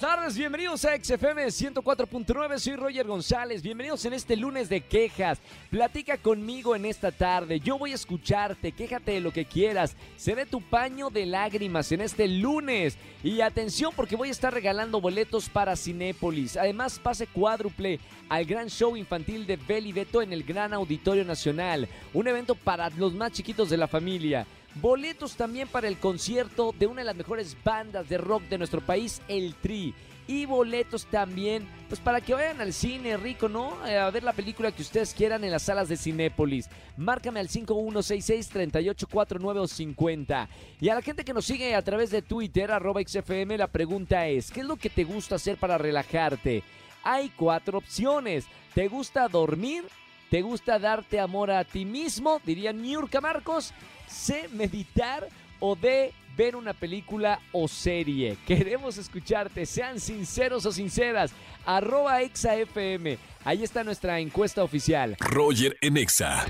Buenas 0.00 0.16
tardes, 0.16 0.38
bienvenidos 0.38 0.84
a 0.86 0.96
XFM 0.96 1.44
104.9, 1.44 2.58
soy 2.58 2.74
Roger 2.74 3.06
González, 3.06 3.60
bienvenidos 3.60 4.02
en 4.06 4.14
este 4.14 4.34
lunes 4.34 4.70
de 4.70 4.80
quejas. 4.80 5.38
Platica 5.68 6.16
conmigo 6.16 6.74
en 6.74 6.86
esta 6.86 7.12
tarde, 7.12 7.60
yo 7.60 7.76
voy 7.76 7.92
a 7.92 7.96
escucharte, 7.96 8.72
quéjate 8.72 9.12
de 9.12 9.20
lo 9.20 9.30
que 9.30 9.44
quieras, 9.44 9.94
seré 10.16 10.46
tu 10.46 10.62
paño 10.62 11.10
de 11.10 11.26
lágrimas 11.26 11.92
en 11.92 12.00
este 12.00 12.28
lunes. 12.28 12.96
Y 13.22 13.42
atención 13.42 13.92
porque 13.94 14.16
voy 14.16 14.28
a 14.28 14.32
estar 14.32 14.54
regalando 14.54 15.02
boletos 15.02 15.50
para 15.50 15.76
Cinépolis, 15.76 16.56
además 16.56 16.98
pase 16.98 17.26
cuádruple 17.26 18.00
al 18.30 18.46
gran 18.46 18.70
show 18.70 18.96
infantil 18.96 19.46
de 19.46 19.56
Beli 19.56 19.92
Beto 19.92 20.22
en 20.22 20.32
el 20.32 20.44
Gran 20.44 20.72
Auditorio 20.72 21.26
Nacional, 21.26 21.86
un 22.14 22.26
evento 22.26 22.54
para 22.54 22.88
los 22.88 23.12
más 23.12 23.32
chiquitos 23.32 23.68
de 23.68 23.76
la 23.76 23.86
familia. 23.86 24.46
Boletos 24.76 25.34
también 25.36 25.66
para 25.68 25.88
el 25.88 25.98
concierto 25.98 26.72
de 26.78 26.86
una 26.86 27.00
de 27.00 27.06
las 27.06 27.16
mejores 27.16 27.56
bandas 27.64 28.08
de 28.08 28.18
rock 28.18 28.44
de 28.44 28.58
nuestro 28.58 28.80
país, 28.80 29.20
El 29.28 29.54
Tri. 29.56 29.94
Y 30.28 30.46
boletos 30.46 31.06
también, 31.06 31.66
pues 31.88 32.00
para 32.00 32.20
que 32.20 32.34
vayan 32.34 32.60
al 32.60 32.72
cine, 32.72 33.16
rico, 33.16 33.48
¿no? 33.48 33.84
Eh, 33.84 33.98
A 33.98 34.08
ver 34.10 34.22
la 34.22 34.32
película 34.32 34.70
que 34.70 34.82
ustedes 34.82 35.12
quieran 35.12 35.42
en 35.42 35.50
las 35.50 35.62
salas 35.62 35.88
de 35.88 35.96
Cinépolis. 35.96 36.70
Márcame 36.96 37.40
al 37.40 37.48
5166-3849 37.48 39.58
o 39.58 39.66
50. 39.66 40.48
Y 40.80 40.88
a 40.88 40.94
la 40.94 41.02
gente 41.02 41.24
que 41.24 41.34
nos 41.34 41.46
sigue 41.46 41.74
a 41.74 41.82
través 41.82 42.10
de 42.10 42.22
Twitter, 42.22 42.70
arroba 42.70 43.00
XFM, 43.02 43.58
la 43.58 43.66
pregunta 43.66 44.28
es, 44.28 44.52
¿qué 44.52 44.60
es 44.60 44.66
lo 44.66 44.76
que 44.76 44.90
te 44.90 45.02
gusta 45.02 45.34
hacer 45.34 45.56
para 45.56 45.78
relajarte? 45.78 46.62
Hay 47.02 47.30
cuatro 47.30 47.78
opciones. 47.78 48.44
¿Te 48.74 48.86
gusta 48.86 49.26
dormir? 49.26 49.84
¿Te 50.30 50.42
gusta 50.42 50.78
darte 50.78 51.18
amor 51.18 51.50
a 51.50 51.64
ti 51.64 51.84
mismo? 51.84 52.40
Diría 52.44 52.72
Niurka 52.72 53.20
Marcos. 53.20 53.74
¿Sé 54.06 54.48
meditar 54.52 55.28
o 55.58 55.74
de 55.74 56.12
ver 56.36 56.54
una 56.54 56.72
película 56.72 57.40
o 57.50 57.66
serie? 57.66 58.38
Queremos 58.46 58.96
escucharte. 58.96 59.66
Sean 59.66 59.98
sinceros 59.98 60.64
o 60.66 60.70
sinceras. 60.70 61.32
Arroba 61.66 62.22
ExaFM. 62.22 63.18
Ahí 63.44 63.64
está 63.64 63.82
nuestra 63.82 64.20
encuesta 64.20 64.62
oficial. 64.62 65.16
Roger 65.18 65.76
en 65.80 65.96
Exa. 65.96 66.46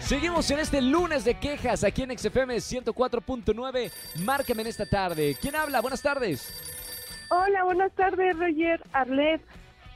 Seguimos 0.00 0.50
en 0.50 0.60
este 0.60 0.80
lunes 0.80 1.22
de 1.26 1.34
quejas 1.34 1.84
aquí 1.84 2.04
en 2.04 2.18
XFM 2.18 2.56
104.9. 2.56 3.92
Márqueme 4.24 4.62
en 4.62 4.68
esta 4.68 4.86
tarde. 4.86 5.36
¿Quién 5.38 5.54
habla? 5.54 5.82
Buenas 5.82 6.00
tardes. 6.00 6.50
Hola, 7.28 7.62
buenas 7.64 7.92
tardes, 7.92 8.38
Roger 8.38 8.82
Arlet. 8.94 9.42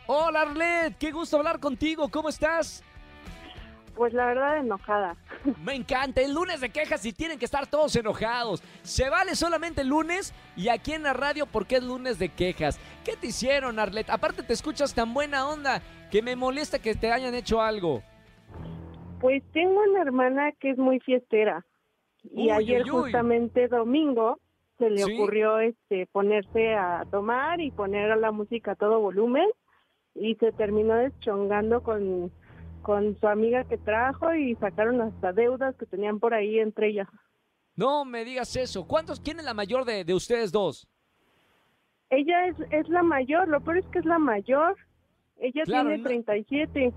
Hola 0.07 0.43
Arlet, 0.43 0.99
qué 0.99 1.13
gusto 1.13 1.39
hablar 1.39 1.61
contigo. 1.61 2.11
¿Cómo 2.11 2.29
estás? 2.29 2.83
Pues 3.95 4.13
la 4.15 4.27
verdad, 4.27 4.57
enojada. 4.59 5.17
Me 5.65 5.75
encanta, 5.75 6.21
el 6.23 6.33
lunes 6.35 6.61
de 6.61 6.71
quejas 6.71 7.05
y 7.05 7.13
tienen 7.13 7.39
que 7.39 7.45
estar 7.45 7.67
todos 7.67 7.95
enojados. 7.97 8.63
Se 8.83 9.11
vale 9.11 9.35
solamente 9.35 9.83
el 9.83 9.89
lunes 9.89 10.33
y 10.57 10.69
aquí 10.69 10.93
en 10.93 11.03
la 11.03 11.13
radio 11.13 11.47
porque 11.47 11.77
es 11.77 11.85
lunes 11.85 12.19
de 12.19 12.31
quejas. 12.31 12.81
¿Qué 13.05 13.17
te 13.17 13.27
hicieron, 13.29 13.79
Arlet? 13.79 14.09
Aparte 14.09 14.43
te 14.43 14.53
escuchas 14.55 14.95
tan 14.95 15.13
buena 15.13 15.47
onda 15.49 15.83
que 16.11 16.23
me 16.23 16.37
molesta 16.37 16.79
que 16.79 16.95
te 16.95 17.13
hayan 17.13 17.35
hecho 17.35 17.61
algo. 17.61 18.03
Pues 19.21 19.43
tengo 19.53 19.81
una 19.89 20.03
hermana 20.03 20.53
que 20.59 20.71
es 20.71 20.79
muy 20.79 20.99
fiestera. 21.01 21.65
Y 22.25 22.45
Uy, 22.45 22.51
ayer, 22.51 22.83
uy, 22.85 22.91
uy. 22.91 23.03
justamente 23.03 23.69
domingo, 23.69 24.39
se 24.79 24.91
le 24.91 25.03
Sí. 25.05 25.15
ocurrió 25.15 25.59
este 25.61 26.07
ponerse 26.13 26.75
a 26.75 27.05
tomar 27.11 27.61
y 27.61 27.71
poner 27.71 28.17
la 28.17 28.33
música 28.33 28.73
a 28.73 28.77
todo 28.77 29.01
volumen. 29.01 29.47
Y 30.15 30.35
se 30.37 30.53
terminó 30.53 30.95
deschongando 30.97 31.83
con, 31.83 32.31
con 32.83 33.19
su 33.19 33.27
amiga 33.29 33.65
que 33.65 33.79
trajo 33.79 34.35
y 34.35 34.55
sacaron 34.57 35.01
hasta 35.01 35.33
deudas 35.33 35.75
que 35.77 35.87
tenían 35.87 36.19
por 36.21 36.35
ahí 36.35 36.59
entre 36.59 36.89
ellas. 36.89 37.09
No 37.77 38.05
me 38.05 38.25
digas 38.25 38.55
eso. 38.57 38.87
¿Cuántos? 38.87 39.21
¿Quién 39.21 39.39
es 39.39 39.45
la 39.47 39.55
mayor 39.55 39.85
de, 39.85 40.05
de 40.05 40.15
ustedes 40.15 40.53
dos? 40.53 40.87
Ella 42.11 42.47
es, 42.47 42.57
es 42.71 42.89
la 42.89 43.03
mayor, 43.03 43.49
lo 43.49 43.61
peor 43.63 43.79
es 43.79 43.87
que 43.87 43.99
es 44.01 44.05
la 44.05 44.19
mayor. 44.19 44.77
Ella 45.39 45.63
Claro, 45.65 45.89
tiene 45.89 45.99
no- 46.03 46.09
37, 46.09 46.93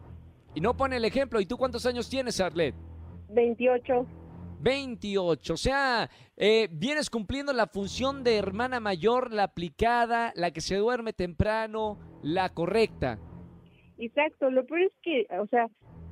Y 0.55 0.61
no 0.61 0.75
pone 0.75 0.97
el 0.97 1.05
ejemplo. 1.05 1.39
¿Y 1.39 1.45
tú 1.45 1.57
cuántos 1.57 1.85
años 1.85 2.09
tienes, 2.09 2.39
Arlet? 2.41 2.75
28. 3.29 4.05
28. 4.59 5.53
O 5.53 5.57
sea, 5.57 6.09
eh, 6.35 6.67
vienes 6.71 7.09
cumpliendo 7.09 7.53
la 7.53 7.67
función 7.67 8.23
de 8.23 8.37
hermana 8.37 8.79
mayor, 8.79 9.31
la 9.31 9.43
aplicada, 9.43 10.33
la 10.35 10.51
que 10.51 10.61
se 10.61 10.75
duerme 10.75 11.13
temprano, 11.13 11.97
la 12.21 12.49
correcta. 12.53 13.17
Exacto, 13.97 14.49
lo 14.49 14.65
peor 14.65 14.81
es 14.81 14.93
que, 15.01 15.27
o 15.39 15.47
sea, 15.47 15.67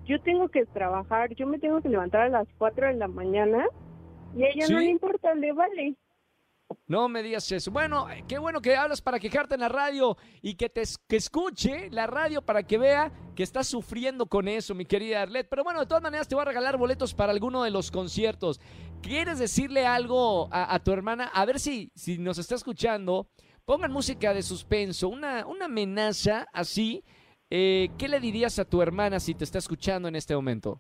yo 0.05 0.21
tengo 0.21 0.49
que 0.49 0.65
trabajar, 0.65 1.33
yo 1.35 1.47
me 1.47 1.59
tengo 1.59 1.81
que 1.81 1.89
levantar 1.89 2.21
a 2.21 2.29
las 2.29 2.47
4 2.57 2.87
de 2.87 2.93
la 2.93 3.07
mañana 3.07 3.65
y 4.35 4.43
a 4.43 4.49
ella 4.49 4.67
no 4.69 4.79
le 4.79 4.89
importa, 4.89 5.33
le 5.35 5.51
vale. 5.53 5.95
No 6.87 7.07
me 7.07 7.21
digas 7.21 7.51
eso. 7.51 7.71
Bueno, 7.71 8.09
eh, 8.09 8.23
qué 8.27 8.37
bueno 8.39 8.61
que 8.61 8.75
hablas 8.75 9.01
para 9.01 9.19
quejarte 9.19 9.55
en 9.55 9.61
la 9.61 9.69
radio 9.69 10.17
y 10.41 10.55
que 10.55 10.69
te 10.69 10.83
que 11.07 11.17
escuche 11.17 11.89
la 11.91 12.07
radio 12.07 12.41
para 12.41 12.63
que 12.63 12.77
vea 12.77 13.11
que 13.35 13.43
estás 13.43 13.67
sufriendo 13.67 14.25
con 14.25 14.47
eso, 14.47 14.73
mi 14.73 14.85
querida 14.85 15.21
Arlet. 15.21 15.47
Pero 15.49 15.63
bueno, 15.63 15.79
de 15.79 15.85
todas 15.85 16.03
maneras 16.03 16.27
te 16.27 16.35
voy 16.35 16.41
a 16.41 16.45
regalar 16.45 16.77
boletos 16.77 17.13
para 17.13 17.31
alguno 17.31 17.63
de 17.63 17.71
los 17.71 17.91
conciertos. 17.91 18.59
¿Quieres 19.01 19.39
decirle 19.39 19.85
algo 19.85 20.47
a, 20.51 20.73
a 20.73 20.83
tu 20.83 20.91
hermana? 20.91 21.29
A 21.33 21.45
ver 21.45 21.59
si, 21.59 21.91
si 21.95 22.17
nos 22.17 22.37
está 22.37 22.55
escuchando. 22.55 23.27
Pongan 23.65 23.93
música 23.93 24.33
de 24.33 24.41
suspenso, 24.41 25.07
una, 25.07 25.45
una 25.45 25.65
amenaza 25.65 26.47
así. 26.51 27.03
Eh, 27.49 27.89
¿Qué 27.97 28.07
le 28.07 28.19
dirías 28.19 28.57
a 28.59 28.65
tu 28.65 28.81
hermana 28.81 29.19
si 29.19 29.35
te 29.35 29.43
está 29.43 29.59
escuchando 29.59 30.07
en 30.07 30.15
este 30.15 30.35
momento? 30.35 30.77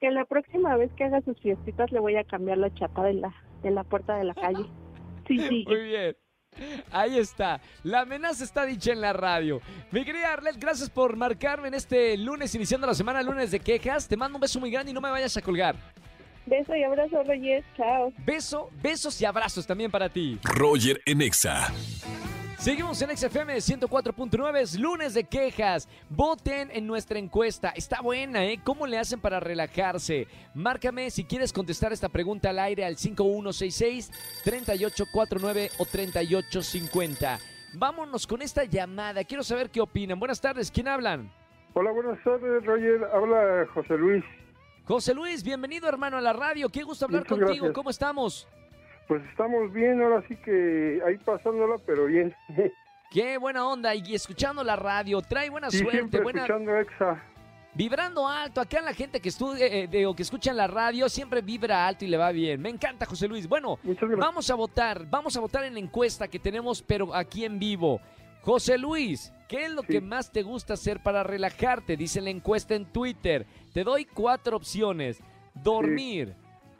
Que 0.00 0.10
la 0.10 0.24
próxima 0.24 0.76
vez 0.76 0.90
que 0.96 1.04
haga 1.04 1.20
sus 1.22 1.38
fiestitas 1.40 1.90
le 1.92 2.00
voy 2.00 2.16
a 2.16 2.24
cambiar 2.24 2.58
la 2.58 2.72
chapa 2.74 3.04
de 3.04 3.14
la, 3.14 3.34
de 3.62 3.70
la 3.70 3.84
puerta 3.84 4.16
de 4.16 4.24
la 4.24 4.34
calle. 4.34 4.64
Sí, 5.26 5.38
sí. 5.38 5.64
Muy 5.66 5.84
bien. 5.84 6.14
Ahí 6.90 7.18
está. 7.18 7.60
La 7.82 8.00
amenaza 8.00 8.44
está 8.44 8.66
dicha 8.66 8.92
en 8.92 9.00
la 9.00 9.14
radio. 9.14 9.60
Mi 9.90 10.04
querida 10.04 10.34
Arlet, 10.34 10.56
gracias 10.58 10.90
por 10.90 11.16
marcarme 11.16 11.68
en 11.68 11.74
este 11.74 12.16
lunes, 12.18 12.54
iniciando 12.54 12.86
la 12.86 12.92
semana, 12.94 13.22
lunes 13.22 13.50
de 13.50 13.60
quejas. 13.60 14.06
Te 14.06 14.16
mando 14.18 14.36
un 14.36 14.40
beso 14.42 14.60
muy 14.60 14.70
grande 14.70 14.90
y 14.90 14.94
no 14.94 15.00
me 15.00 15.10
vayas 15.10 15.34
a 15.38 15.42
colgar. 15.42 15.76
Beso 16.46 16.76
y 16.76 16.82
abrazo, 16.82 17.22
Reyes. 17.24 17.64
Chao. 17.76 18.12
Beso, 18.18 18.68
besos 18.82 19.20
y 19.20 19.24
abrazos 19.24 19.66
también 19.66 19.90
para 19.90 20.08
ti. 20.10 20.38
Roger 20.42 21.00
en 21.06 21.22
Exa. 21.22 21.72
Seguimos 22.58 23.00
en 23.02 23.14
XFM 23.16 23.56
104.9, 23.56 24.56
es 24.58 24.78
lunes 24.78 25.12
de 25.12 25.24
quejas. 25.24 25.86
Voten 26.08 26.70
en 26.72 26.86
nuestra 26.86 27.18
encuesta. 27.18 27.70
Está 27.76 28.00
buena, 28.00 28.44
¿eh? 28.46 28.58
¿Cómo 28.64 28.86
le 28.86 28.96
hacen 28.98 29.20
para 29.20 29.38
relajarse? 29.38 30.26
Márcame 30.54 31.10
si 31.10 31.24
quieres 31.24 31.52
contestar 31.52 31.92
esta 31.92 32.08
pregunta 32.08 32.48
al 32.50 32.58
aire 32.58 32.84
al 32.86 32.96
5166-3849 32.96 35.70
o 35.78 35.84
3850. 35.84 37.38
Vámonos 37.74 38.26
con 38.26 38.40
esta 38.40 38.64
llamada. 38.64 39.24
Quiero 39.24 39.42
saber 39.42 39.68
qué 39.70 39.82
opinan. 39.82 40.18
Buenas 40.18 40.40
tardes, 40.40 40.70
¿quién 40.70 40.88
hablan? 40.88 41.30
Hola, 41.74 41.90
buenas 41.90 42.18
tardes, 42.24 42.64
Roger. 42.64 43.04
Habla 43.12 43.66
José 43.74 43.98
Luis. 43.98 44.24
José 44.86 45.12
Luis, 45.12 45.42
bienvenido 45.42 45.86
hermano 45.88 46.16
a 46.16 46.20
la 46.22 46.32
radio. 46.32 46.70
Qué 46.70 46.82
gusto 46.82 47.04
hablar 47.04 47.22
Muchas 47.22 47.38
contigo. 47.38 47.64
gracias. 47.66 47.74
¿Cómo 47.74 47.90
estamos? 47.90 48.48
Pues 49.08 49.22
estamos 49.30 49.72
bien, 49.72 50.02
ahora 50.02 50.22
sí 50.28 50.36
que 50.36 51.00
ahí 51.06 51.18
pasándola, 51.18 51.76
pero 51.86 52.06
bien. 52.06 52.34
Qué 53.10 53.38
buena 53.38 53.68
onda 53.68 53.94
y 53.94 54.14
escuchando 54.14 54.64
la 54.64 54.76
radio. 54.76 55.20
Trae 55.22 55.50
buena 55.50 55.70
Sí, 55.70 55.78
suerte, 55.78 56.20
buena, 56.20 56.40
escuchando 56.42 56.76
Exa. 56.78 57.22
Vibrando 57.74 58.26
alto, 58.28 58.60
acá 58.60 58.80
la 58.80 58.94
gente 58.94 59.20
que 59.20 59.28
estudia 59.28 59.66
eh, 59.66 59.88
de- 59.88 60.06
o 60.06 60.14
que 60.14 60.22
escucha 60.22 60.50
en 60.52 60.56
la 60.56 60.66
radio 60.68 61.08
siempre 61.08 61.40
vibra 61.42 61.86
alto 61.86 62.04
y 62.04 62.08
le 62.08 62.16
va 62.16 62.30
bien. 62.32 62.60
Me 62.60 62.68
encanta, 62.70 63.04
José 63.04 63.26
Luis. 63.28 63.48
Bueno, 63.48 63.78
vamos 64.16 64.48
a 64.50 64.54
votar, 64.54 65.06
vamos 65.10 65.36
a 65.36 65.40
votar 65.40 65.64
en 65.64 65.74
la 65.74 65.80
encuesta 65.80 66.28
que 66.28 66.38
tenemos, 66.38 66.82
pero 66.82 67.14
aquí 67.14 67.44
en 67.44 67.58
vivo. 67.58 68.00
José 68.42 68.78
Luis, 68.78 69.32
¿qué 69.48 69.64
es 69.64 69.70
lo 69.72 69.82
Sí. 69.82 69.88
que 69.88 70.00
más 70.00 70.30
te 70.30 70.42
gusta 70.42 70.74
hacer 70.74 71.02
para 71.02 71.22
relajarte? 71.24 71.96
Dice 71.96 72.20
la 72.20 72.30
encuesta 72.30 72.74
en 72.74 72.84
Twitter. 72.86 73.44
Te 73.72 73.82
doy 73.84 74.04
cuatro 74.04 74.56
opciones. 74.56 75.20
Dormir, 75.54 76.34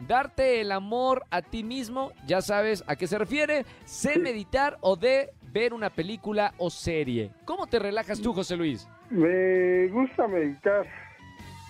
darte 0.07 0.61
el 0.61 0.73
amor 0.73 1.25
a 1.31 1.43
ti 1.43 1.63
mismo, 1.63 2.13
ya 2.27 2.41
sabes 2.43 2.85
a 2.87 2.97
qué 2.97 3.07
se 3.07 3.19
refiere, 3.19 3.65
sé 3.85 4.15
Sí. 4.15 4.21
meditar 4.21 4.79
o 4.81 4.97
de 4.97 5.31
ver 5.53 5.73
una 5.73 5.91
película 5.91 6.53
o 6.59 6.71
serie. 6.71 7.31
¿Cómo 7.45 7.67
te 7.67 7.79
relajas 7.79 8.21
tú, 8.21 8.33
José 8.33 8.57
Luis? 8.57 8.89
Me 9.11 9.87
gusta 9.89 10.27
meditar. 10.27 10.87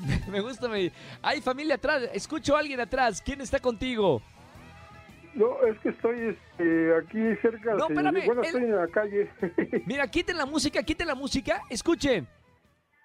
Me 0.29 0.41
gusta, 0.41 0.69
me... 0.69 0.91
Hay 1.23 1.41
familia 1.41 1.77
atrás, 1.77 2.09
escucho 2.13 2.57
a 2.57 2.59
alguien 2.59 2.81
atrás. 2.81 3.23
¿Quién 3.23 3.41
está 3.41 3.61
contigo? 3.61 4.21
No, 5.35 5.63
es 5.67 5.79
que 5.81 5.91
estoy 5.91 6.37
este, 6.37 6.97
aquí 6.97 7.19
cerca. 7.41 7.75
No, 7.75 7.89
espérame, 7.89 8.25
Bueno, 8.27 8.43
estoy 8.43 8.65
en 8.65 8.77
la 8.77 8.89
calle. 8.89 9.31
Mira, 9.87 10.07
quiten 10.09 10.37
la 10.37 10.47
música, 10.47 10.83
quiten 10.83 11.07
la 11.07 11.15
música. 11.15 11.63
Escuchen. 11.71 12.27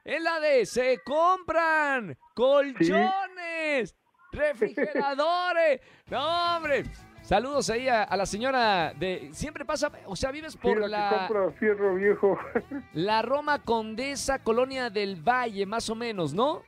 Es 0.04 0.22
la 0.24 0.40
de 0.40 0.66
se 0.66 1.00
compran 1.06 2.18
colchones, 2.34 3.96
refrigeradores. 4.32 5.82
No, 6.10 6.56
hombre. 6.58 6.84
Saludos 7.22 7.70
ahí 7.70 7.88
a, 7.88 8.04
a 8.04 8.18
la 8.18 8.26
señora 8.26 8.94
de... 8.94 9.30
Siempre 9.34 9.64
pasa, 9.64 9.92
o 10.06 10.16
sea, 10.16 10.32
vives 10.32 10.54
Sí, 10.54 10.60
por 10.60 10.80
la, 10.80 10.88
la, 10.88 11.10
que 11.10 11.16
compra 11.28 11.52
fierro 11.60 11.96
viejo. 11.96 12.40
la 12.94 13.22
Roma 13.22 13.60
Condesa, 13.60 14.40
Colonia 14.40 14.90
del 14.90 15.16
Valle, 15.16 15.66
más 15.66 15.90
o 15.90 15.96
menos, 15.96 16.34
¿no? 16.34 16.64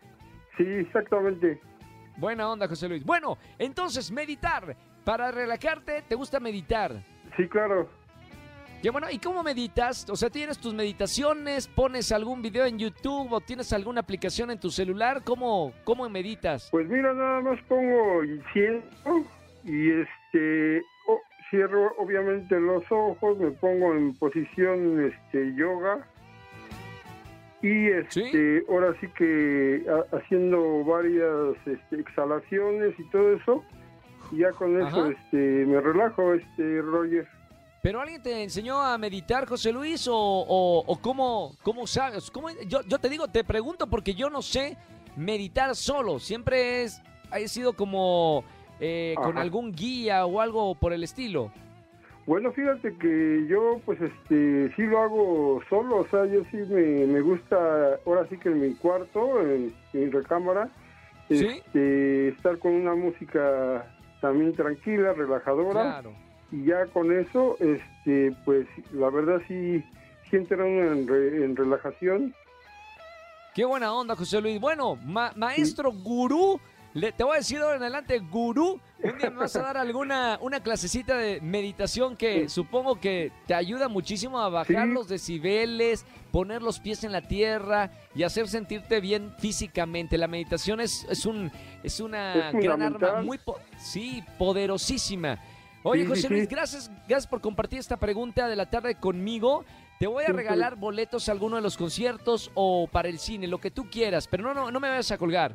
sí, 0.58 0.64
exactamente. 0.64 1.60
Buena 2.18 2.50
onda, 2.52 2.68
José 2.68 2.88
Luis. 2.88 3.04
Bueno, 3.04 3.38
entonces, 3.58 4.12
meditar. 4.12 4.76
Para 5.04 5.32
relajarte, 5.32 6.04
¿te 6.04 6.14
gusta 6.14 6.40
meditar? 6.40 7.04
Sí, 7.36 7.48
claro. 7.48 7.90
Y 8.84 8.90
bueno, 8.90 9.08
¿y 9.12 9.20
cómo 9.20 9.44
meditas? 9.44 10.10
O 10.10 10.16
sea, 10.16 10.30
¿tienes 10.32 10.58
tus 10.58 10.74
meditaciones? 10.74 11.68
¿Pones 11.68 12.12
algún 12.12 12.42
video 12.42 12.66
en 12.66 12.80
YouTube 12.80 13.32
o 13.32 13.40
tienes 13.40 13.72
alguna 13.74 14.02
aplicación 14.02 14.50
en 14.50 14.60
tu 14.60 14.72
celular? 14.72 15.22
¿Cómo, 15.24 15.72
cómo 15.84 16.10
meditas? 16.10 16.68
Pues 16.72 16.90
mira, 16.90 17.14
nada 17.14 17.42
más 17.42 17.60
pongo 17.68 18.24
incienso 18.24 19.24
y 19.64 19.92
este 19.92 20.80
o- 21.08 21.22
cierro 21.52 21.94
obviamente 22.00 22.60
los 22.60 22.84
ojos, 22.90 23.38
me 23.38 23.52
pongo 23.52 23.94
en 23.94 24.16
posición 24.16 25.06
este 25.06 25.54
yoga 25.56 26.04
y 27.62 27.88
este 27.90 28.64
ahora 28.68 28.96
sí 29.00 29.08
que 29.16 29.86
ha- 29.88 30.16
haciendo 30.18 30.84
varias 30.86 31.56
este, 31.68 32.00
exhalaciones 32.00 32.96
y 33.00 33.04
todo 33.12 33.32
eso 33.34 33.64
y 34.32 34.38
ya 34.38 34.52
con 34.54 34.82
eso 34.82 35.06
este 35.12 35.38
me 35.68 35.80
relajo 35.82 36.34
este 36.34 36.82
Roger. 36.82 37.28
¿Pero 37.82 38.00
alguien 38.00 38.22
te 38.22 38.44
enseñó 38.44 38.80
a 38.80 38.98
meditar, 38.98 39.48
José 39.48 39.72
Luis? 39.72 40.08
¿O, 40.08 40.16
o- 40.16 40.84
o 40.86 40.98
cómo, 41.02 41.56
cómo 41.64 41.88
sabes? 41.88 42.30
¿Cómo- 42.30 42.50
yo, 42.68 42.82
yo 42.88 43.00
te 43.00 43.10
digo, 43.10 43.28
te 43.28 43.44
pregunto 43.44 43.88
porque 43.88 44.14
yo 44.14 44.30
no 44.30 44.42
sé 44.44 44.78
meditar 45.16 45.76
solo. 45.76 46.20
Siempre 46.20 46.84
es, 46.84 47.02
he 47.36 47.48
sido 47.48 47.74
como 47.74 48.44
eh, 48.80 49.16
con 49.22 49.38
algún 49.38 49.72
guía 49.72 50.26
o 50.26 50.42
algo 50.42 50.76
por 50.76 50.94
el 50.94 51.04
estilo. 51.04 51.52
Bueno, 52.28 52.52
fíjate 52.52 52.96
que 52.98 53.46
yo 53.50 53.82
pues 53.84 54.00
este 54.00 54.72
sí 54.76 54.84
lo 54.84 55.00
hago 55.02 55.62
solo, 55.68 55.98
o 55.98 56.08
sea, 56.08 56.26
yo 56.28 56.44
sí 56.52 56.58
me, 56.58 57.08
me 57.08 57.20
gusta, 57.22 57.56
ahora 58.06 58.28
sí 58.30 58.38
que 58.38 58.50
en 58.50 58.62
mi 58.62 58.74
cuarto, 58.76 59.42
en 59.42 59.74
mi 59.92 60.06
recámara, 60.06 60.70
¿Sí? 61.30 61.46
este, 61.48 62.30
estar 62.30 62.60
con 62.60 62.74
una 62.74 62.94
música 62.94 63.88
también 64.22 64.54
tranquila, 64.54 65.14
relajadora, 65.14 65.72
Claro. 65.82 66.14
Y 66.52 66.66
ya 66.66 66.86
con 66.88 67.12
eso, 67.18 67.56
este, 67.60 68.36
pues 68.46 68.68
la 68.94 69.10
verdad 69.10 69.42
sí, 69.48 69.84
sí 70.30 70.36
entra 70.38 70.58
uno 70.58 70.92
en, 70.92 71.08
re- 71.08 71.46
en 71.46 71.56
relajación. 71.56 72.34
Qué 73.54 73.66
buena 73.66 73.94
onda, 73.94 74.16
José 74.16 74.40
Luis. 74.42 74.60
Bueno, 74.60 74.98
ma- 75.06 75.34
maestro 75.36 75.92
gurú, 75.92 76.60
le- 76.94 77.12
te 77.12 77.24
voy 77.24 77.34
a 77.36 77.38
decir 77.40 77.60
ahora 77.60 77.76
en 77.78 77.82
adelante, 77.84 78.20
gurú. 78.20 78.80
Un 79.04 79.18
día 79.18 79.30
me 79.30 79.38
vas 79.38 79.56
a 79.56 79.64
dar 79.64 79.78
alguna 79.78 80.38
una 80.42 80.62
clasecita 80.62 81.18
de 81.18 81.42
meditación 81.42 82.16
que 82.16 82.48
supongo 82.50 83.00
que 83.00 83.32
te 83.48 83.54
ayuda 83.56 83.88
muchísimo 83.90 84.40
a 84.40 84.48
bajar 84.50 84.88
Sí. 84.88 84.94
los 84.94 85.08
decibeles, 85.08 86.06
poner 86.32 86.62
los 86.62 86.80
pies 86.80 87.04
en 87.04 87.12
la 87.12 87.28
tierra 87.28 87.92
y 88.14 88.24
hacer 88.24 88.48
sentirte 88.48 89.02
bien 89.02 89.34
físicamente. 89.40 90.18
La 90.18 90.28
meditación 90.28 90.80
es, 90.80 91.06
es 91.10 91.26
un 91.26 91.52
es 91.84 92.00
una 92.00 92.52
Es 92.52 92.64
gran 92.64 92.82
arma 92.84 93.22
muy 93.24 93.38
po- 93.40 93.60
sí, 93.80 94.24
poderosísima. 94.38 95.40
Oye, 95.84 96.06
José 96.06 96.30
Luis, 96.30 96.48
gracias, 96.48 96.92
gracias 97.08 97.28
por 97.28 97.42
compartir 97.42 97.80
esta 97.80 97.98
pregunta 97.98 98.48
de 98.48 98.56
la 98.56 98.70
tarde 98.70 98.96
conmigo. 98.96 99.66
Te 100.00 100.08
voy 100.08 100.24
a 100.26 100.32
regalar 100.32 100.76
boletos 100.76 101.28
a 101.28 101.32
alguno 101.32 101.56
de 101.56 101.62
los 101.62 101.78
conciertos 101.78 102.52
o 102.54 102.88
para 102.92 103.08
el 103.08 103.18
cine, 103.18 103.48
lo 103.48 103.60
que 103.60 103.72
tú 103.72 103.90
quieras, 103.90 104.28
pero 104.28 104.44
no, 104.44 104.54
no, 104.54 104.72
no 104.72 104.80
me 104.80 104.90
vayas 104.90 105.12
a 105.12 105.18
colgar. 105.18 105.54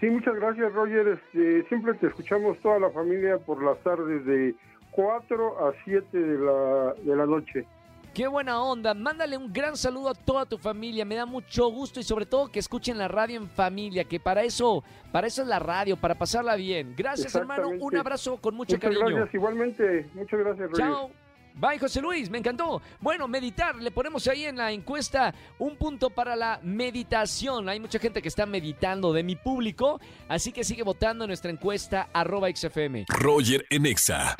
Sí, 0.00 0.06
muchas 0.06 0.34
gracias 0.36 0.72
Roger, 0.72 1.08
este, 1.08 1.68
siempre 1.68 1.94
te 1.94 2.06
escuchamos 2.06 2.58
toda 2.60 2.78
la 2.78 2.90
familia 2.90 3.38
por 3.38 3.62
las 3.62 3.78
tardes 3.82 4.24
de 4.24 4.54
4 4.92 5.68
a 5.68 5.72
7 5.84 6.18
de 6.18 6.38
la, 6.38 6.94
de 6.94 7.16
la 7.16 7.26
noche. 7.26 7.66
Qué 8.14 8.26
buena 8.26 8.60
onda. 8.62 8.94
Mándale 8.94 9.36
un 9.36 9.52
gran 9.52 9.76
saludo 9.76 10.08
a 10.10 10.14
toda 10.14 10.44
tu 10.46 10.58
familia. 10.58 11.04
Me 11.04 11.14
da 11.14 11.26
mucho 11.26 11.68
gusto 11.70 12.00
y 12.00 12.02
sobre 12.02 12.26
todo 12.26 12.50
que 12.50 12.58
escuchen 12.58 12.98
la 12.98 13.08
radio 13.08 13.36
en 13.36 13.48
familia, 13.48 14.04
que 14.04 14.18
para 14.18 14.42
eso, 14.42 14.82
para 15.12 15.26
eso 15.26 15.42
es 15.42 15.48
la 15.48 15.58
radio, 15.58 15.96
para 15.96 16.16
pasarla 16.16 16.56
bien. 16.56 16.94
Gracias, 16.96 17.34
hermano. 17.34 17.68
Un 17.68 17.96
abrazo 17.96 18.38
con 18.38 18.54
mucho 18.54 18.76
Muchas 18.76 18.90
cariño. 18.90 19.06
gracias, 19.16 19.34
igualmente, 19.34 20.10
muchas 20.14 20.40
gracias. 20.40 20.70
Chao. 20.76 21.10
Bye, 21.54 21.78
José 21.78 22.00
Luis, 22.00 22.30
me 22.30 22.38
encantó. 22.38 22.80
Bueno, 23.00 23.26
meditar, 23.26 23.74
le 23.76 23.90
ponemos 23.90 24.28
ahí 24.28 24.44
en 24.44 24.56
la 24.56 24.70
encuesta 24.70 25.34
un 25.58 25.76
punto 25.76 26.10
para 26.10 26.36
la 26.36 26.60
meditación. 26.62 27.68
Hay 27.68 27.80
mucha 27.80 27.98
gente 27.98 28.22
que 28.22 28.28
está 28.28 28.46
meditando 28.46 29.12
de 29.12 29.24
mi 29.24 29.34
público, 29.34 30.00
así 30.28 30.52
que 30.52 30.62
sigue 30.62 30.84
votando 30.84 31.24
en 31.24 31.28
nuestra 31.28 31.50
encuesta 31.50 32.08
arroba 32.12 32.48
XFM. 32.54 33.06
Roger 33.08 33.66
en 33.70 33.86
Exa. 33.86 34.36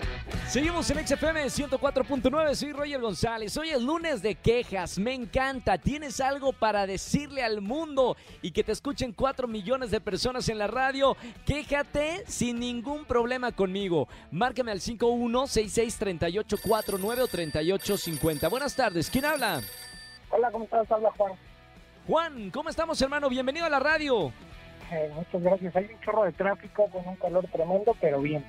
Seguimos 0.47 0.89
en 0.91 1.05
XFM 1.07 1.47
104.9, 1.47 2.55
soy 2.55 2.73
Roger 2.73 3.01
González. 3.01 3.57
Hoy 3.57 3.71
es 3.71 3.83
lunes 3.83 4.23
de 4.23 4.37
quejas, 4.37 4.99
me 4.99 5.13
encanta. 5.13 5.79
Tienes 5.79 6.21
algo 6.21 6.53
para 6.53 6.87
decirle 6.87 7.43
al 7.43 7.61
mundo 7.61 8.17
y 8.43 8.53
que 8.53 8.63
te 8.63 8.71
escuchen 8.73 9.13
4 9.13 9.49
millones 9.49 9.91
de 9.91 10.01
personas 10.01 10.49
en 10.49 10.59
la 10.59 10.69
radio. 10.69 11.17
Quéjate 11.45 12.23
sin 12.27 12.61
ningún 12.61 13.05
problema 13.05 13.51
conmigo. 13.53 14.09
Márcame 14.31 14.71
al 14.71 14.81
51663849 14.81 17.08
o 17.09 17.27
3850. 17.27 18.49
Buenas 18.49 18.77
tardes, 18.77 19.09
¿quién 19.09 19.25
habla? 19.25 19.63
Hola, 20.29 20.51
¿cómo 20.51 20.65
estás? 20.65 20.91
Habla 20.93 21.11
Juan. 21.17 21.33
Juan, 22.07 22.51
¿cómo 22.51 22.69
estamos, 22.69 23.01
hermano? 23.01 23.31
Bienvenido 23.31 23.65
a 23.65 23.71
la 23.71 23.79
radio. 23.79 24.31
Eh, 24.91 25.11
muchas 25.15 25.43
gracias. 25.43 25.75
Hay 25.75 25.87
un 25.87 26.01
chorro 26.01 26.25
de 26.25 26.33
tráfico 26.33 26.87
con 26.91 27.09
un 27.09 27.17
calor 27.17 27.47
tremendo, 27.51 27.97
pero 27.99 28.21
bien. 28.21 28.45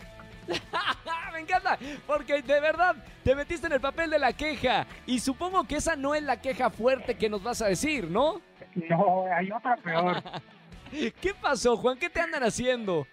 Me 1.33 1.39
encanta, 1.39 1.79
porque 2.05 2.41
de 2.41 2.59
verdad 2.59 2.97
te 3.23 3.33
metiste 3.33 3.67
en 3.67 3.73
el 3.73 3.79
papel 3.79 4.09
de 4.09 4.19
la 4.19 4.33
queja 4.33 4.85
y 5.05 5.19
supongo 5.19 5.65
que 5.65 5.77
esa 5.77 5.95
no 5.95 6.13
es 6.13 6.23
la 6.23 6.41
queja 6.41 6.69
fuerte 6.69 7.15
que 7.15 7.29
nos 7.29 7.41
vas 7.41 7.61
a 7.61 7.67
decir, 7.67 8.11
¿no? 8.11 8.41
No, 8.75 9.25
hay 9.33 9.51
otra 9.51 9.77
peor. 9.77 10.21
¿Qué 11.21 11.33
pasó, 11.41 11.77
Juan? 11.77 11.97
¿Qué 11.97 12.09
te 12.09 12.19
andan 12.19 12.43
haciendo? 12.43 13.07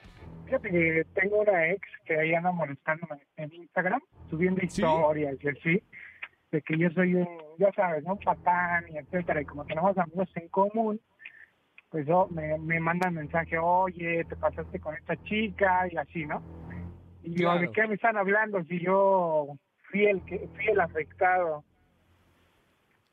Fíjate 0.46 0.70
que 0.70 1.04
tengo 1.14 1.40
una 1.40 1.68
ex 1.68 1.86
que 2.04 2.18
ahí 2.18 2.32
anda 2.34 2.52
molestándome 2.52 3.20
en 3.36 3.52
Instagram, 3.52 4.00
subiendo 4.30 4.60
¿Sí? 4.60 4.66
historias 4.66 5.36
y 5.42 5.48
así, 5.48 5.82
de 6.52 6.62
que 6.62 6.78
yo 6.78 6.88
soy 6.90 7.16
un, 7.16 7.28
ya 7.58 7.72
sabes, 7.72 8.04
¿no? 8.04 8.12
un 8.12 8.18
patán 8.20 8.84
y 8.88 8.96
etcétera, 8.96 9.40
y 9.40 9.44
como 9.44 9.64
tenemos 9.64 9.98
amigos 9.98 10.30
en 10.36 10.48
común, 10.48 11.00
pues 11.90 12.06
yo 12.06 12.28
me, 12.30 12.56
me 12.58 12.78
mandan 12.78 13.14
mensaje, 13.14 13.58
oye, 13.58 14.24
te 14.24 14.36
pasaste 14.36 14.78
con 14.78 14.94
esta 14.94 15.16
chica 15.24 15.88
y 15.90 15.96
así, 15.96 16.24
¿no? 16.26 16.42
Y 17.22 17.30
yo, 17.34 17.48
Claro. 17.50 17.60
¿de 17.60 17.72
qué 17.72 17.86
me 17.88 17.94
están 17.94 18.16
hablando 18.16 18.62
si 18.64 18.78
yo 18.80 19.48
fui 19.90 20.06
el, 20.06 20.24
que, 20.24 20.48
fui 20.54 20.66
el 20.68 20.80
afectado? 20.80 21.64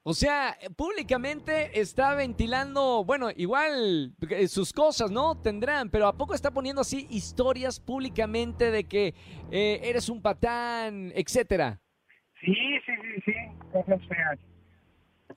O 0.06 0.14
sea, 0.14 0.58
públicamente 0.76 1.80
está 1.80 2.14
ventilando, 2.14 3.06
bueno, 3.06 3.30
igual 3.38 4.14
eh, 4.30 4.50
sus 4.50 4.74
cosas, 4.74 5.12
¿no? 5.12 5.42
Tendrán, 5.42 5.90
pero 5.90 6.07
¿a 6.07 6.18
poco 6.18 6.33
está 6.33 6.52
poniendo 6.52 6.81
así 6.81 7.07
historias 7.10 7.80
públicamente 7.80 8.69
de 8.69 8.83
que 8.83 9.14
eh, 9.50 9.80
eres 9.81 10.10
un 10.10 10.22
patán, 10.22 11.14
etcétera? 11.16 11.80
Sí, 12.42 12.54
sí, 12.54 12.92
sí, 13.02 13.22
sí, 13.26 13.33
cosas 13.72 14.02
feas. 14.10 14.40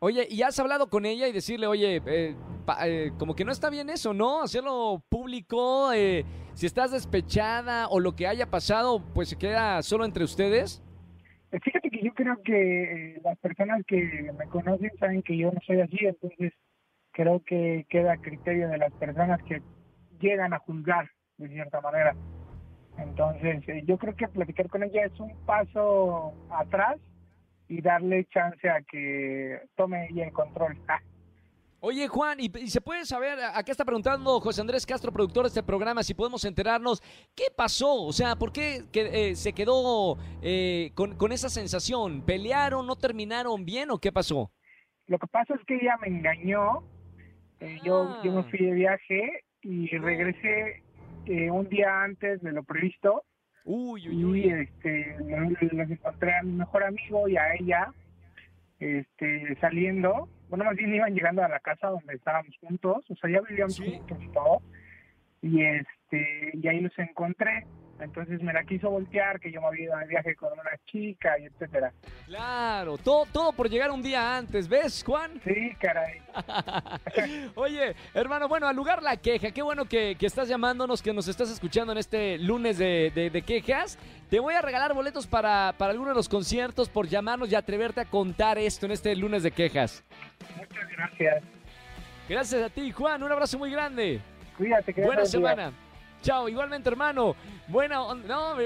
Oye, 0.01 0.27
¿y 0.29 0.43
has 0.43 0.59
hablado 0.59 0.91
con 0.91 1.07
ella 1.07 1.29
y 1.29 1.33
decirle, 1.33 1.69
oye, 1.69 2.03
eh, 2.05 2.35
pa- 2.67 2.89
eh, 2.89 3.13
como 3.19 3.37
que 3.37 3.45
no 3.45 3.53
está 3.53 3.71
bien 3.71 3.89
eso, 3.89 4.13
¿no? 4.15 4.43
Hacerlo 4.43 5.01
público, 5.09 5.93
eh, 5.93 6.25
si 6.55 6.67
estás 6.67 6.91
despechada 6.91 7.87
o 7.89 8.01
lo 8.01 8.17
que 8.17 8.27
haya 8.27 8.51
pasado, 8.51 9.01
pues 9.15 9.29
se 9.29 9.37
queda 9.39 9.81
solo 9.85 10.05
entre 10.05 10.25
ustedes. 10.25 10.83
Que 11.91 12.03
yo 12.03 12.13
creo 12.15 12.43
que 12.43 13.15
eh, 13.15 13.21
las 13.23 13.39
personas 13.39 13.85
que 13.87 14.33
me 14.37 14.47
conocen 14.47 14.91
saben 14.99 15.23
que 15.23 15.37
yo 15.37 15.53
no 15.53 15.61
soy 15.67 15.81
así, 15.81 15.99
entonces 16.01 16.53
creo 17.13 17.43
que 17.45 17.87
queda 17.89 18.13
a 18.13 18.17
criterio 18.17 18.69
de 18.69 18.79
las 18.79 18.93
personas 18.95 19.41
que 19.45 19.63
llegan 20.21 20.53
a 20.53 20.59
juzgar 20.59 21.09
de 21.39 21.49
cierta 21.49 21.81
manera. 21.81 22.15
Entonces 22.99 23.63
eh, 23.69 23.83
yo 23.87 23.99
creo 23.99 24.17
que 24.17 24.29
platicar 24.29 24.69
con 24.69 24.83
ella 24.83 25.05
es 25.05 25.21
un 25.21 25.35
paso 25.45 26.35
atrás 26.51 26.99
y 27.69 27.81
darle 27.81 28.25
chance 28.27 28.69
a 28.69 28.83
que 28.83 29.61
tome 29.77 30.09
ella 30.11 30.27
el 30.27 30.33
control. 30.33 30.77
Oye, 31.81 32.09
Juan, 32.09 32.39
¿y, 32.41 32.51
y 32.59 32.69
se 32.69 32.81
puede 32.81 33.05
saber, 33.05 33.39
acá 33.39 33.71
está 33.71 33.85
preguntando 33.85 34.41
José 34.41 34.61
Andrés 34.63 34.87
Castro, 34.87 35.13
productor 35.13 35.45
de 35.45 35.49
este 35.49 35.63
programa, 35.63 36.03
si 36.03 36.15
podemos 36.15 36.45
enterarnos, 36.45 37.03
¿qué 37.35 37.45
pasó? 37.55 38.03
O 38.03 38.13
sea, 38.13 38.35
¿por 38.35 38.51
qué 38.53 38.85
que, 38.91 39.31
eh, 39.31 39.37
se 39.37 39.53
quedó 39.53 40.17
eh, 40.43 40.91
con, 40.95 41.17
con 41.17 41.33
esa 41.33 41.49
sensación? 41.49 42.23
¿Pelearon, 42.23 42.87
no 42.87 42.97
terminaron 42.97 43.65
bien 43.65 43.91
o 43.91 43.99
qué 43.99 44.11
pasó? 44.11 44.51
Lo 45.07 45.19
que 45.19 45.27
pasa 45.27 45.55
es 45.55 45.61
que 45.67 45.77
ella 45.77 45.97
me 46.01 46.09
engañó. 46.09 46.83
Eh, 47.61 47.79
yo, 47.85 48.21
yo 48.25 48.33
me 48.33 48.41
Ah. 48.41 48.47
fui 48.51 48.59
de 48.59 48.73
viaje 48.73 49.45
y 49.63 49.89
regresé 49.99 50.83
eh, 51.27 51.51
un 51.51 51.69
día 51.69 52.03
antes 52.03 52.41
de 52.43 52.53
lo 52.53 52.63
previsto 52.65 53.23
Uy, 53.65 54.09
uy, 54.09 54.15
y 54.21 54.25
uy. 54.25 54.49
este 54.51 55.17
los 55.21 55.73
los 55.73 55.91
encontré 55.91 56.37
a 56.37 56.43
mi 56.43 56.53
mejor 56.53 56.85
amigo 56.85 57.29
y 57.29 57.37
a 57.37 57.55
ella 57.55 57.93
este 58.81 59.57
saliendo 59.61 60.29
bueno 60.49 60.65
más 60.65 60.77
bien 60.77 60.95
iban 60.95 61.15
llegando 61.15 61.43
a 61.43 61.49
la 61.49 61.61
casa 61.61 61.89
donde 61.89 62.15
estábamos 62.15 62.57
juntos 62.59 63.05
o 63.09 63.17
sea 63.17 63.31
ya 63.31 63.41
vivíamos 63.41 63.75
Sí. 63.77 63.97
juntos 63.99 64.19
y 64.23 64.29
todo 64.29 64.63
y 65.43 65.63
este 65.63 66.51
y 66.55 66.69
ahí 66.69 66.81
los 66.81 66.99
encontré 66.99 67.67
Entonces 68.01 68.43
me 68.43 68.53
la 68.53 68.63
quiso 68.65 68.91
voltear, 68.91 69.41
que 69.41 69.51
yo 69.51 69.61
me 69.61 69.69
había 69.69 69.85
ido 69.85 69.97
de 69.97 70.07
viaje 70.07 70.35
con 70.37 70.53
una 70.53 70.71
chica 70.87 71.39
y 71.39 71.45
etcétera. 71.45 71.93
Claro, 72.27 72.99
todo, 72.99 73.25
todo 73.33 73.53
por 73.53 73.71
llegar 73.71 73.91
un 73.91 74.03
día 74.03 74.37
antes, 74.37 74.69
¿ves, 74.69 75.03
Juan? 75.05 75.41
Sí, 75.45 75.73
caray. 75.81 76.21
Oye, 77.55 77.95
hermano, 78.15 78.49
bueno, 78.49 78.67
al 78.67 78.77
lugar 78.77 79.03
la 79.03 79.17
queja, 79.17 79.51
qué 79.51 79.63
bueno 79.63 79.87
que, 79.87 80.17
que 80.19 80.27
estás 80.27 80.49
llamándonos, 80.49 81.01
que 81.03 81.13
nos 81.13 81.27
estás 81.29 81.51
escuchando 81.51 81.93
en 81.93 81.99
este 81.99 82.39
lunes 82.39 82.79
de, 82.79 83.11
de- 83.15 83.31
de 83.31 83.43
quejas. 83.43 83.99
Te 84.29 84.41
voy 84.41 84.55
a 84.55 84.61
regalar 84.61 84.93
boletos 84.93 85.27
para, 85.27 85.73
para 85.79 85.93
alguno 85.93 86.11
de 86.11 86.17
los 86.17 86.29
conciertos 86.29 86.89
por 86.89 87.07
llamarnos 87.07 87.51
y 87.51 87.55
atreverte 87.55 88.01
a 88.01 88.05
contar 88.05 88.59
esto 88.59 88.87
en 88.87 88.93
este 88.93 89.15
lunes 89.17 89.43
de 89.43 89.53
quejas. 89.53 90.05
Muchas 90.57 90.89
gracias. 90.91 91.45
Gracias 92.29 92.63
a 92.63 92.69
ti, 92.69 92.91
Juan, 92.91 93.23
un 93.23 93.31
abrazo 93.33 93.57
muy 93.59 93.71
grande. 93.71 94.21
Cuídate, 94.59 94.93
que 94.93 95.03
Buena 95.03 95.23
día. 95.23 95.73
Chao, 96.27 96.49
igualmente 96.49 96.89
hermano. 96.89 97.37
Buena 97.69 98.03
onda. 98.03 98.27
No, 98.27 98.57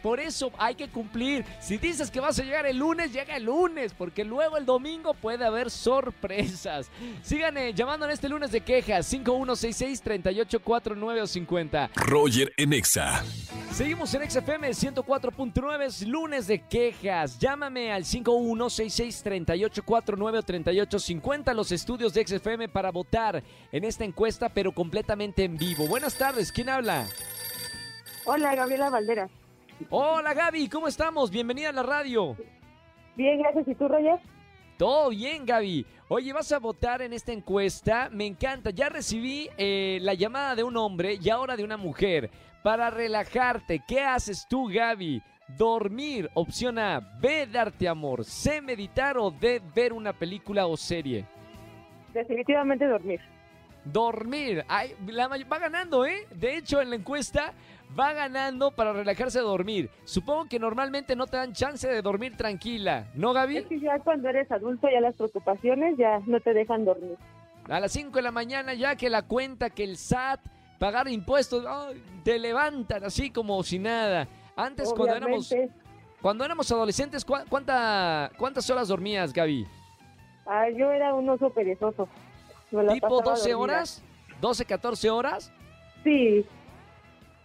por 0.00 0.20
eso 0.20 0.52
hay 0.56 0.76
que 0.76 0.86
cumplir. 0.86 1.44
Si 1.60 1.76
dices 1.76 2.12
que 2.12 2.20
vas 2.20 2.38
a 2.38 2.44
llegar 2.44 2.64
el 2.64 2.78
lunes, 2.78 3.12
llega 3.12 3.36
el 3.36 3.42
lunes, 3.42 3.92
porque 3.92 4.24
luego 4.24 4.56
el 4.56 4.64
domingo 4.64 5.14
puede 5.14 5.44
haber 5.44 5.68
sorpresas. 5.68 6.88
Sigan 7.22 7.56
eh, 7.56 7.74
llamando 7.74 8.06
en 8.06 8.12
este 8.12 8.28
lunes 8.28 8.52
de 8.52 8.60
quejas 8.60 9.12
5166-3849 9.12 11.22
o 11.22 11.26
50. 11.26 11.90
Roger 11.96 12.52
en 12.56 12.72
Exa. 12.72 13.24
Seguimos 13.72 14.14
en 14.14 14.30
XFM 14.30 14.70
104.9, 14.70 15.82
es 15.82 16.06
lunes 16.06 16.46
de 16.46 16.60
quejas. 16.60 17.36
Llámame 17.40 17.92
al 17.92 18.04
5166-3849 18.04 20.38
o 20.38 20.42
3850 20.42 21.52
los 21.52 21.72
estudios 21.72 22.14
de 22.14 22.24
XFM 22.24 22.68
para 22.68 22.92
votar 22.92 23.42
en 23.72 23.82
esta 23.82 24.04
encuesta, 24.04 24.48
pero 24.48 24.70
completamente 24.70 25.42
en 25.42 25.56
vivo. 25.56 25.88
Buenas 25.88 26.14
tardes, 26.14 26.52
¿quién 26.52 26.68
habla? 26.68 27.07
Hola, 28.24 28.54
Gabriela 28.54 28.90
Valderas. 28.90 29.30
Hola 29.90 30.34
Gaby, 30.34 30.68
¿cómo 30.68 30.88
estamos? 30.88 31.30
Bienvenida 31.30 31.70
a 31.70 31.72
la 31.72 31.82
radio. 31.82 32.36
Bien, 33.16 33.38
gracias. 33.38 33.66
¿Y 33.68 33.74
tú, 33.74 33.88
Roger? 33.88 34.18
Todo 34.76 35.10
bien, 35.10 35.44
Gaby. 35.44 35.86
Oye, 36.08 36.32
vas 36.32 36.52
a 36.52 36.58
votar 36.58 37.02
en 37.02 37.12
esta 37.12 37.32
encuesta. 37.32 38.08
Me 38.12 38.26
encanta. 38.26 38.70
Ya 38.70 38.88
recibí 38.88 39.48
eh, 39.56 39.98
la 40.02 40.14
llamada 40.14 40.54
de 40.54 40.62
un 40.62 40.76
hombre 40.76 41.18
y 41.20 41.30
ahora 41.30 41.56
de 41.56 41.64
una 41.64 41.76
mujer. 41.76 42.30
Para 42.62 42.90
relajarte, 42.90 43.82
¿qué 43.86 44.00
haces 44.02 44.46
tú, 44.48 44.68
Gaby? 44.68 45.22
Dormir, 45.56 46.30
opción 46.34 46.78
A. 46.78 47.00
B, 47.00 47.46
darte 47.46 47.88
amor. 47.88 48.24
C, 48.24 48.60
meditar 48.60 49.16
o 49.16 49.30
D, 49.30 49.62
ver 49.74 49.92
una 49.92 50.12
película 50.12 50.66
o 50.66 50.76
serie. 50.76 51.24
Definitivamente 52.12 52.86
dormir. 52.86 53.20
Dormir. 53.92 54.64
Ay, 54.68 54.94
la 55.06 55.28
va 55.28 55.58
ganando, 55.58 56.04
¿eh? 56.04 56.26
De 56.34 56.56
hecho, 56.56 56.80
en 56.80 56.90
la 56.90 56.96
encuesta 56.96 57.52
va 57.98 58.12
ganando 58.12 58.70
para 58.70 58.92
relajarse 58.92 59.38
a 59.38 59.42
dormir. 59.42 59.88
Supongo 60.04 60.46
que 60.46 60.58
normalmente 60.58 61.16
no 61.16 61.26
te 61.26 61.36
dan 61.38 61.52
chance 61.52 61.88
de 61.88 62.02
dormir 62.02 62.36
tranquila, 62.36 63.06
¿no, 63.14 63.32
Gaby? 63.32 63.56
Es 63.58 63.66
que 63.66 63.80
ya 63.80 63.98
cuando 64.00 64.28
eres 64.28 64.50
adulto, 64.52 64.88
ya 64.92 65.00
las 65.00 65.14
preocupaciones 65.16 65.96
ya 65.96 66.20
no 66.26 66.38
te 66.40 66.52
dejan 66.52 66.84
dormir. 66.84 67.16
A 67.68 67.80
las 67.80 67.92
5 67.92 68.10
de 68.16 68.22
la 68.22 68.30
mañana 68.30 68.74
ya 68.74 68.94
que 68.96 69.08
la 69.10 69.22
cuenta, 69.22 69.70
que 69.70 69.84
el 69.84 69.96
SAT, 69.96 70.40
pagar 70.78 71.08
impuestos, 71.08 71.64
te 72.24 72.38
levantan 72.38 73.04
así 73.04 73.30
como 73.30 73.62
si 73.62 73.78
nada. 73.78 74.28
Antes 74.54 74.92
cuando 74.92 75.14
éramos, 75.14 75.54
cuando 76.20 76.44
éramos 76.44 76.70
adolescentes, 76.70 77.24
¿cuá- 77.24 77.44
cuánta, 77.48 78.30
¿cuántas 78.38 78.68
horas 78.70 78.88
dormías, 78.88 79.32
Gaby? 79.32 79.66
Ah, 80.46 80.68
yo 80.70 80.90
era 80.90 81.14
un 81.14 81.28
oso 81.28 81.50
perezoso. 81.50 82.08
¿Tipo 82.70 83.18
pasaba 83.18 83.36
12 83.36 83.50
dormida. 83.50 83.58
horas? 83.58 84.02
¿12, 84.40 84.66
14 84.66 85.10
horas? 85.10 85.52
Sí. 86.04 86.10
¿Y 86.10 86.46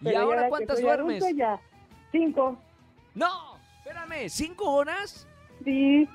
pero 0.03 0.19
ahora 0.19 0.49
cuántas 0.49 0.81
duermes? 0.81 1.23
ya. 1.35 1.59
Cinco. 2.11 2.57
No, 3.15 3.57
espérame, 3.77 4.25
¿5 4.29 4.55
horas? 4.59 5.27
Sí. 5.63 6.07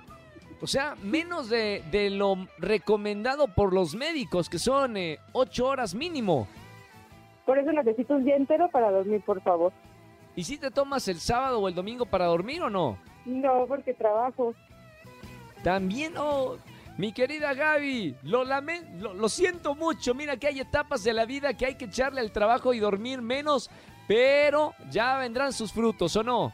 O 0.61 0.67
sea, 0.67 0.95
menos 1.03 1.49
de, 1.49 1.83
de 1.91 2.11
lo 2.11 2.37
recomendado 2.59 3.49
por 3.49 3.73
los 3.73 3.95
médicos, 3.95 4.49
que 4.49 4.59
son 4.59 4.95
8 5.33 5.67
horas 5.67 5.95
mínimo. 5.95 6.47
Por 7.47 7.59
eso 7.59 7.73
necesito 7.73 8.15
un 8.15 8.25
día 8.25 8.37
entero 8.37 8.69
para 8.71 8.91
dormir, 8.91 9.23
por 9.25 9.41
favor. 9.41 9.73
¿Y 10.37 10.45
si 10.45 10.59
te 10.59 10.71
tomas 10.71 11.09
el 11.09 11.19
sábado 11.19 11.61
o 11.61 11.69
el 11.69 11.75
domingo 11.75 12.05
para 12.07 12.27
dormir 12.27 12.63
o 12.63 12.69
no? 12.71 12.99
No, 13.25 13.65
porque 13.67 13.95
trabajo. 13.95 14.55
También, 15.65 16.15
oh, 16.19 16.57
mi 16.99 17.13
querida 17.13 17.55
Gaby, 17.55 18.17
lo, 18.25 18.45
lamen- 18.45 18.99
lo, 18.99 19.15
lo 19.15 19.29
siento 19.29 19.75
mucho. 19.75 20.15
Mira 20.15 20.37
que 20.37 20.49
hay 20.49 20.61
etapas 20.61 21.03
de 21.05 21.13
la 21.15 21.25
vida 21.25 21.55
que 21.55 21.65
hay 21.65 21.75
que 21.77 21.87
echarle 21.87 22.21
al 22.21 22.31
trabajo 22.33 22.75
y 22.75 22.79
dormir 22.81 23.23
menos, 23.23 23.71
pero 24.07 24.75
ya 24.91 25.17
vendrán 25.19 25.53
sus 25.53 25.73
frutos, 25.73 26.15
¿o 26.17 26.23
no? 26.23 26.53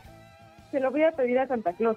Se 0.71 0.79
lo 0.81 0.91
voy 0.91 1.03
a 1.03 1.13
pedir 1.13 1.39
a 1.39 1.47
Santa 1.49 1.73
Claus. 1.73 1.97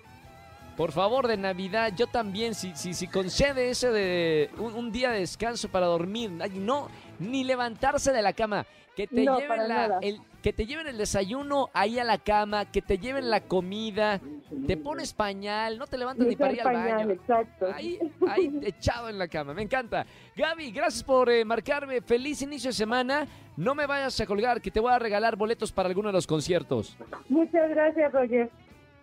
Por 0.78 0.92
favor, 0.92 1.28
de 1.28 1.38
Navidad, 1.38 1.92
yo 1.96 2.06
también, 2.08 2.54
si, 2.54 2.76
si, 2.76 2.94
si 2.94 3.08
concede 3.08 3.70
ese 3.72 3.92
de 3.92 4.52
un, 4.60 4.76
un 4.76 4.92
día 4.92 5.10
de 5.10 5.20
descanso 5.22 5.70
para 5.70 5.88
dormir, 5.88 6.32
ay, 6.40 6.52
no, 6.52 6.88
ni 7.18 7.44
levantarse 7.44 8.12
de 8.14 8.22
la 8.22 8.34
cama, 8.34 8.66
que 8.96 9.08
te 9.08 9.24
No, 9.24 9.40
lleven 9.40 9.68
la, 9.68 9.98
el, 10.04 10.22
que 10.48 10.54
te 10.54 10.66
lleven 10.66 10.88
el 10.88 10.98
desayuno 10.98 11.70
ahí 11.74 12.00
a 12.00 12.06
la 12.06 12.20
cama, 12.20 12.72
que 12.72 12.82
te 12.82 12.98
lleven 12.98 13.30
la 13.30 13.42
comida, 13.42 14.22
te 14.66 14.78
pones 14.78 15.12
pañal, 15.12 15.78
no 15.78 15.88
te 15.88 15.98
levantas 15.98 16.26
ni 16.26 16.38
para 16.38 16.54
ir 16.54 16.62
al 16.62 16.64
pañal, 16.64 16.98
baño. 17.00 17.12
exacto. 17.12 17.66
Ahí, 17.76 18.00
ahí 18.30 18.58
echado 18.64 19.10
en 19.10 19.18
la 19.18 19.28
cama, 19.28 19.54
me 19.54 19.64
encanta. 19.64 20.06
Gaby, 20.38 20.72
gracias 20.72 21.04
por 21.04 21.30
eh, 21.30 21.44
marcarme. 21.44 22.00
Feliz 22.00 22.42
inicio 22.42 22.70
de 22.70 22.76
semana. 22.76 23.28
No 23.58 23.76
me 23.76 23.86
vayas 23.86 24.22
a 24.22 24.26
colgar, 24.26 24.62
que 24.62 24.72
te 24.72 24.80
voy 24.80 24.94
a 24.94 25.00
regalar 25.00 25.36
boletos 25.36 25.74
para 25.74 25.90
alguno 25.90 26.08
de 26.08 26.14
los 26.14 26.26
conciertos. 26.26 26.96
Muchas 27.28 27.70
gracias, 27.70 28.10
Roger. 28.14 28.50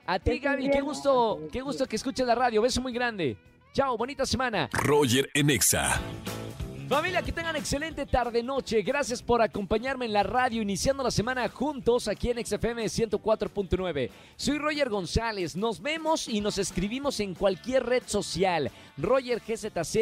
A 0.07 0.19
ti, 0.19 0.39
Gaby, 0.39 0.71
qué 0.71 0.81
gusto, 0.81 1.43
qué 1.53 1.61
gusto 1.61 1.85
que 1.85 1.97
escuches 1.97 2.27
la 2.27 2.35
radio. 2.35 2.63
Beso 2.63 2.81
muy 2.81 2.95
grande. 2.95 3.37
Chao, 3.75 3.99
bonita 3.99 4.25
semana. 4.25 4.71
Roger 4.73 5.29
en 5.35 5.51
Exa. 5.51 6.01
Familia, 6.89 7.23
que 7.23 7.33
tengan 7.33 7.57
excelente 7.57 8.05
tarde-noche. 8.05 8.83
Gracias 8.83 9.23
por 9.23 9.41
acompañarme 9.41 10.05
en 10.05 10.13
la 10.13 10.23
radio, 10.23 10.61
iniciando 10.61 11.03
la 11.03 11.11
semana 11.11 11.49
juntos 11.49 12.09
aquí 12.09 12.31
en 12.31 12.45
XFM 12.45 12.85
104.9. 12.85 14.11
Soy 14.37 14.59
Roger 14.59 14.91
González. 14.91 15.57
Nos 15.57 15.81
vemos 15.81 16.29
y 16.29 16.43
nos 16.43 16.59
escribimos 16.59 17.21
en 17.21 17.35
cualquier 17.35 17.87
red 17.87 18.03
social. 18.05 18.71
Roger 18.99 19.41
GZZ. 19.41 19.97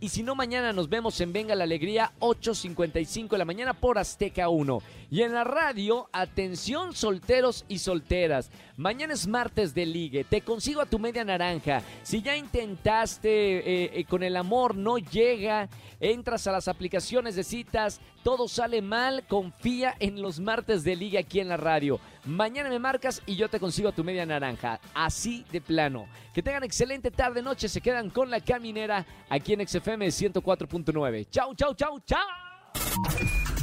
Y 0.00 0.10
si 0.10 0.22
no, 0.22 0.34
mañana 0.34 0.74
nos 0.74 0.90
vemos 0.90 1.18
en 1.22 1.32
Venga 1.32 1.54
la 1.54 1.64
Alegría, 1.64 2.12
8.55 2.20 3.30
de 3.30 3.38
la 3.38 3.44
mañana 3.46 3.72
por 3.72 3.98
Azteca 3.98 4.50
1. 4.50 4.82
Y 5.10 5.22
en 5.22 5.32
la 5.32 5.44
radio, 5.44 6.10
atención 6.12 6.94
solteros 6.94 7.64
y 7.68 7.78
solteras. 7.78 8.50
Mañana 8.78 9.12
es 9.12 9.26
martes 9.26 9.74
de 9.74 9.84
ligue. 9.84 10.22
Te 10.22 10.40
consigo 10.42 10.80
a 10.80 10.86
tu 10.86 11.00
media 11.00 11.24
naranja. 11.24 11.82
Si 12.04 12.22
ya 12.22 12.36
intentaste 12.36 13.28
eh, 13.28 13.90
eh, 13.92 14.04
con 14.04 14.22
el 14.22 14.36
amor, 14.36 14.76
no 14.76 14.98
llega, 14.98 15.68
entras 15.98 16.46
a 16.46 16.52
las 16.52 16.68
aplicaciones 16.68 17.34
de 17.34 17.42
citas, 17.42 18.00
todo 18.22 18.46
sale 18.46 18.80
mal, 18.80 19.26
confía 19.26 19.96
en 19.98 20.22
los 20.22 20.38
martes 20.38 20.84
de 20.84 20.94
ligue 20.94 21.18
aquí 21.18 21.40
en 21.40 21.48
la 21.48 21.56
radio. 21.56 21.98
Mañana 22.24 22.68
me 22.68 22.78
marcas 22.78 23.20
y 23.26 23.34
yo 23.34 23.48
te 23.48 23.58
consigo 23.58 23.88
a 23.88 23.92
tu 23.92 24.04
media 24.04 24.24
naranja. 24.24 24.78
Así 24.94 25.44
de 25.50 25.60
plano. 25.60 26.06
Que 26.32 26.40
tengan 26.40 26.62
excelente 26.62 27.10
tarde, 27.10 27.42
noche. 27.42 27.68
Se 27.68 27.80
quedan 27.80 28.10
con 28.10 28.30
la 28.30 28.40
caminera 28.40 29.04
aquí 29.28 29.54
en 29.54 29.66
XFM 29.66 30.06
104.9. 30.06 31.26
Chau, 31.30 31.52
chau, 31.56 31.74
chau, 31.74 31.98
chau. 32.06 33.37